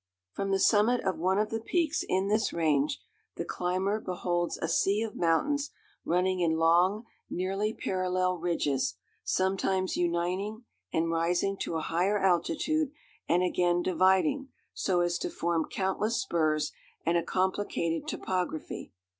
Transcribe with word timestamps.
From 0.31 0.49
the 0.49 0.57
summit 0.57 1.01
of 1.03 1.19
one 1.19 1.37
of 1.37 1.51
the 1.51 1.59
peaks 1.59 2.03
in 2.09 2.27
this 2.27 2.51
range, 2.51 2.99
the 3.35 3.45
climber 3.45 3.99
beholds 3.99 4.57
a 4.57 4.67
sea 4.67 5.03
of 5.03 5.15
mountains 5.15 5.69
running 6.03 6.39
in 6.39 6.57
long, 6.57 7.05
nearly 7.29 7.71
parallel, 7.71 8.39
ridges, 8.39 8.95
sometimes 9.23 9.95
uniting 9.97 10.63
and 10.91 11.11
rising 11.11 11.55
to 11.57 11.75
a 11.75 11.81
higher 11.81 12.17
altitude, 12.17 12.89
and 13.29 13.43
again 13.43 13.83
dividing, 13.83 14.49
so 14.73 15.01
as 15.01 15.19
to 15.19 15.29
form 15.29 15.67
countless 15.69 16.19
spurs 16.19 16.71
and 17.05 17.15
a 17.15 17.21
complicated 17.21 18.07
topography. 18.07 18.91